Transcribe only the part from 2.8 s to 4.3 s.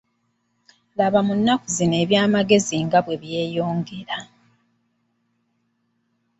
nga bwe byeyongera.